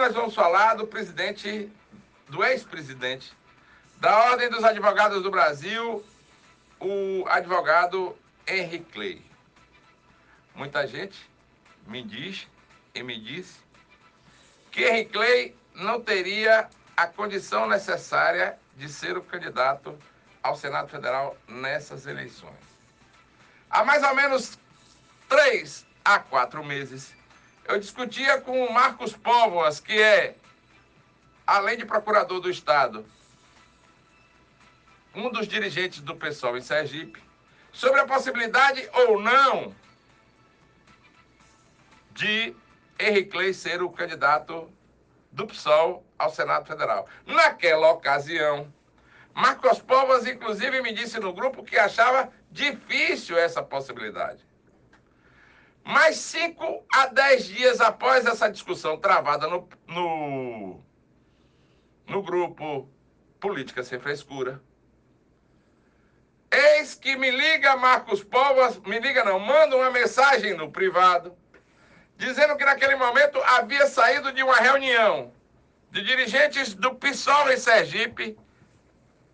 [0.00, 1.70] nós vamos falar do presidente,
[2.26, 3.36] do ex-presidente
[3.98, 6.02] da Ordem dos Advogados do Brasil,
[6.80, 8.16] o advogado
[8.46, 9.22] Henry Clay.
[10.54, 11.30] Muita gente
[11.86, 12.48] me diz
[12.94, 13.60] e me disse
[14.70, 19.98] que Henry Clay não teria a condição necessária de ser o candidato
[20.42, 22.54] ao Senado Federal nessas eleições.
[23.68, 24.58] Há mais ou menos
[25.28, 27.14] três a quatro meses,
[27.66, 30.36] eu discutia com o Marcos Póvoas, que é,
[31.46, 33.04] além de procurador do Estado,
[35.14, 37.22] um dos dirigentes do PSOL em Sergipe,
[37.72, 39.74] sobre a possibilidade ou não
[42.12, 42.54] de
[42.98, 44.70] Henrique Clay ser o candidato
[45.32, 47.08] do PSOL ao Senado Federal.
[47.24, 48.72] Naquela ocasião,
[49.34, 54.44] Marcos Povas, inclusive, me disse no grupo que achava difícil essa possibilidade.
[55.84, 60.80] Mas cinco a dez dias após essa discussão travada no, no,
[62.06, 62.88] no grupo
[63.40, 64.62] Política Sem Frescura,
[66.50, 71.36] eis que me liga Marcos Povas, me liga não, manda uma mensagem no privado,
[72.16, 75.32] dizendo que naquele momento havia saído de uma reunião
[75.90, 78.38] de dirigentes do PSOL em Sergipe,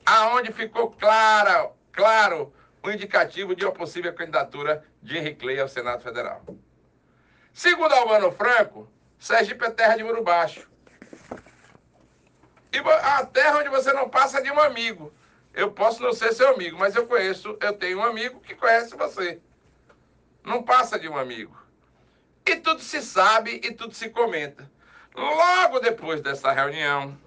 [0.07, 2.55] aonde ficou clara, claro
[2.89, 6.45] o indicativo de uma possível candidatura de Henrique Clay ao Senado Federal.
[7.53, 10.69] Segundo Albano Franco, Sergipe é terra de muro baixo.
[12.73, 15.13] E a terra onde você não passa de um amigo.
[15.55, 18.95] Eu posso não ser seu amigo, mas eu conheço, eu tenho um amigo que conhece
[18.95, 19.41] você.
[20.45, 21.57] Não passa de um amigo.
[22.45, 24.71] E tudo se sabe e tudo se comenta.
[25.15, 27.19] Logo depois dessa reunião,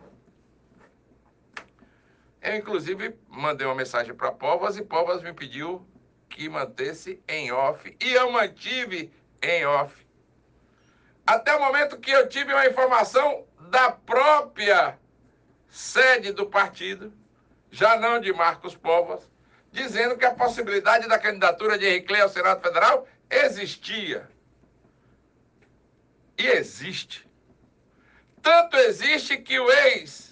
[2.42, 5.86] eu, inclusive, mandei uma mensagem para Povas e Povas me pediu
[6.30, 7.96] que mantesse em off.
[8.00, 9.94] E eu mantive em off.
[11.26, 14.98] Até o momento que eu tive uma informação da própria
[15.68, 17.14] sede do partido,
[17.70, 19.30] já não de Marcos Povas,
[19.72, 24.30] dizendo que a possibilidade da candidatura de Henrique Clay ao Senado Federal existia.
[26.38, 27.30] E existe.
[28.42, 30.28] Tanto existe que o ex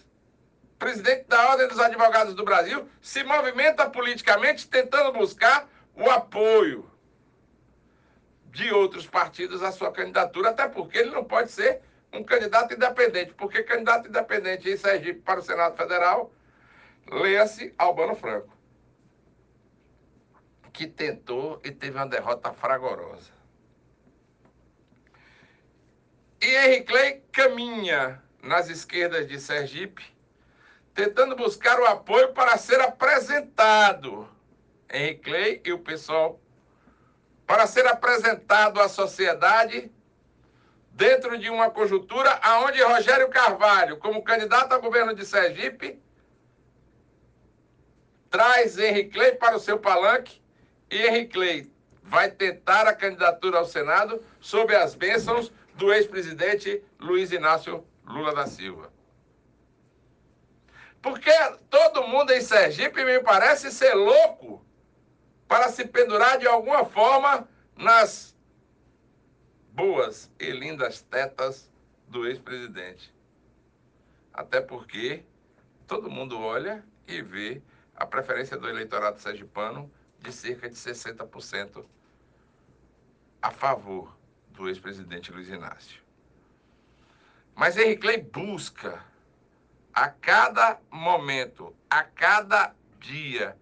[0.88, 6.90] presidente da Ordem dos Advogados do Brasil, se movimenta politicamente tentando buscar o apoio
[8.54, 11.82] de outros partidos à sua candidatura, até porque ele não pode ser
[12.14, 16.32] um candidato independente, porque candidato independente em Sergipe para o Senado Federal,
[17.06, 18.56] leia-se Albano Franco,
[20.72, 23.34] que tentou e teve uma derrota fragorosa.
[26.40, 30.16] E Henrique Clay caminha nas esquerdas de Sergipe,
[30.98, 34.28] tentando buscar o apoio para ser apresentado,
[34.92, 36.42] Henrique Clay e o pessoal,
[37.46, 39.92] para ser apresentado à sociedade
[40.90, 46.02] dentro de uma conjuntura aonde Rogério Carvalho, como candidato a governo de Sergipe,
[48.32, 50.42] traz Henrique Clay para o seu palanque.
[50.90, 51.72] E Henrique Clay
[52.02, 58.48] vai tentar a candidatura ao Senado sob as bênçãos do ex-presidente Luiz Inácio Lula da
[58.48, 58.97] Silva.
[61.02, 61.32] Porque
[61.70, 64.66] todo mundo em Sergipe me parece ser louco
[65.48, 68.36] para se pendurar de alguma forma nas
[69.72, 71.72] boas e lindas tetas
[72.08, 73.14] do ex-presidente.
[74.34, 75.24] Até porque
[75.86, 77.62] todo mundo olha e vê
[77.96, 81.86] a preferência do eleitorado sergipano de cerca de 60%
[83.42, 84.16] a favor
[84.50, 86.02] do ex-presidente Luiz Inácio.
[87.56, 89.04] Mas Henrique Clay busca
[89.98, 93.58] a cada momento, a cada dia,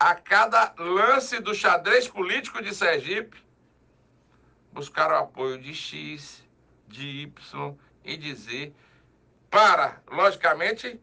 [0.00, 3.44] a cada lance do xadrez político de Sergipe,
[4.72, 6.42] buscar o apoio de X,
[6.88, 8.72] de Y e de Z,
[9.50, 10.98] para, logicamente,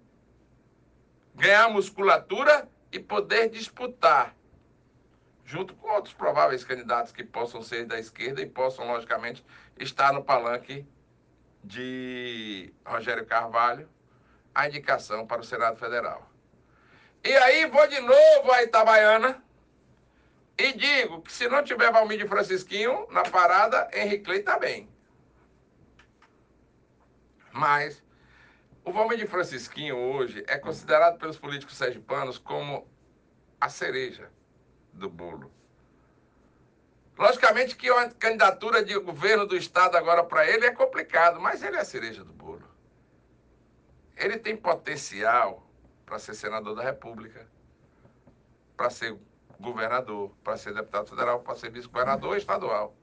[1.36, 4.36] ganhar musculatura e poder disputar,
[5.46, 9.46] junto com outros prováveis candidatos que possam ser da esquerda e possam, logicamente,
[9.78, 10.84] estar no palanque
[11.64, 13.88] de Rogério Carvalho
[14.54, 16.30] a indicação para o Senado Federal.
[17.24, 19.44] E aí vou de novo à Itabaiana
[20.58, 24.90] e digo que se não tiver Valmir Francisquinho na parada, Henrique Clay está bem.
[27.52, 28.04] Mas
[28.84, 32.88] o Valmir Francisquinho hoje é considerado pelos políticos sergipanos como
[33.60, 34.32] a cereja
[34.94, 35.52] do bolo.
[37.18, 41.78] Logicamente que a candidatura de governo do Estado agora para ele é complicado, mas ele
[41.78, 42.71] é a cereja do bolo.
[44.22, 45.68] Ele tem potencial
[46.06, 47.48] para ser senador da República,
[48.78, 49.18] para ser
[49.60, 52.96] governador, para ser deputado federal, para ser vice-governador estadual.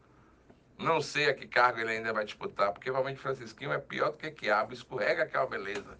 [0.78, 4.16] Não sei a que cargo ele ainda vai disputar, porque realmente Francisquinho é pior do
[4.16, 5.98] que quiabo, escorrega aquela beleza.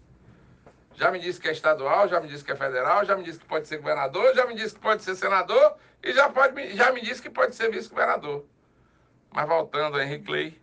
[0.95, 3.39] Já me disse que é estadual, já me disse que é federal, já me disse
[3.39, 6.93] que pode ser governador, já me disse que pode ser senador e já, pode, já
[6.93, 8.45] me disse que pode ser vice-governador.
[9.33, 10.61] Mas voltando a Henrique Clay,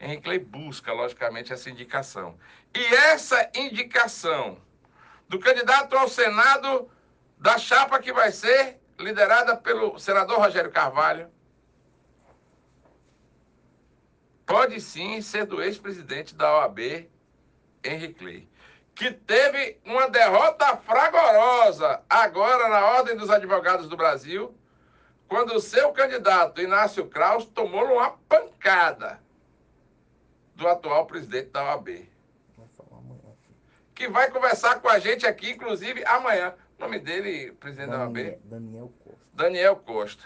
[0.00, 2.38] Henrique busca, logicamente, essa indicação.
[2.74, 4.58] E essa indicação
[5.28, 6.90] do candidato ao Senado
[7.36, 11.30] da chapa que vai ser liderada pelo senador Rogério Carvalho,
[14.46, 17.08] pode sim ser do ex-presidente da OAB,
[17.82, 18.48] Henrique Clay,
[18.94, 24.54] que teve uma derrota fragorosa agora na Ordem dos Advogados do Brasil,
[25.28, 29.20] quando o seu candidato, Inácio Kraus, tomou uma pancada
[30.60, 32.06] do atual presidente da OAB.
[33.94, 36.54] Que vai conversar com a gente aqui, inclusive, amanhã.
[36.78, 38.38] O nome dele, presidente Daniel, da OAB?
[38.44, 39.26] Daniel Costa.
[39.32, 40.24] Daniel Costa.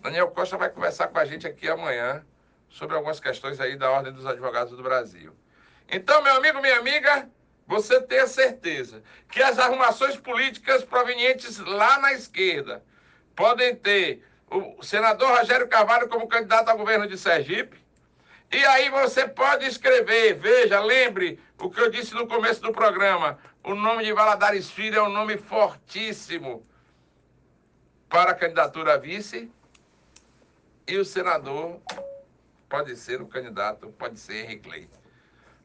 [0.00, 2.24] Daniel Costa vai conversar com a gente aqui amanhã
[2.68, 5.34] sobre algumas questões aí da Ordem dos Advogados do Brasil.
[5.88, 7.28] Então, meu amigo, minha amiga,
[7.66, 12.84] você tenha certeza que as arrumações políticas provenientes lá na esquerda
[13.34, 17.85] podem ter o senador Rogério Carvalho como candidato ao governo de Sergipe.
[18.52, 23.38] E aí você pode escrever, veja, lembre o que eu disse no começo do programa.
[23.64, 26.64] O nome de Valadares Filho é um nome fortíssimo
[28.08, 29.50] para a candidatura a vice.
[30.86, 31.80] E o senador
[32.68, 34.94] pode ser o candidato, pode ser Henrique Leite.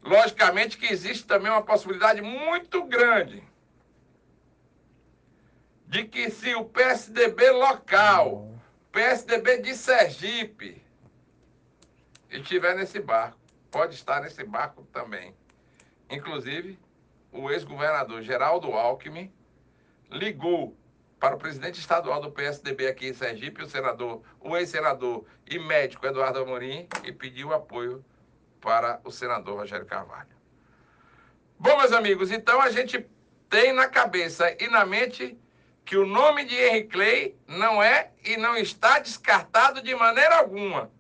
[0.04, 3.44] Logicamente que existe também uma possibilidade muito grande
[5.86, 8.50] de que se o PSDB local,
[8.92, 10.82] PSDB de Sergipe,
[12.40, 13.38] estiver nesse barco,
[13.70, 15.36] pode estar nesse barco também.
[16.10, 16.80] Inclusive,
[17.32, 19.32] o ex-governador Geraldo Alckmin
[20.10, 20.78] ligou
[21.20, 26.06] para o presidente estadual do PSDB aqui em Sergipe, o senador, o ex-senador e médico
[26.06, 28.04] Eduardo Amorim, e pediu apoio
[28.60, 30.30] para o senador Rogério Carvalho.
[31.60, 33.06] Bom, meus amigos, então a gente
[33.50, 35.38] tem na cabeça e na mente
[35.86, 40.92] que o nome de Henry Clay não é e não está descartado de maneira alguma,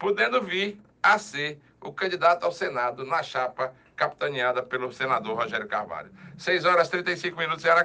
[0.00, 6.10] podendo vir a ser o candidato ao Senado na chapa capitaneada pelo senador Rogério Carvalho.
[6.38, 7.78] 6 horas e 35 minutos, era